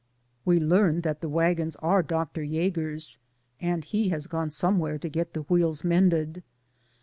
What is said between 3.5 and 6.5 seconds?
and he has gone somewhere to get the wheels mended.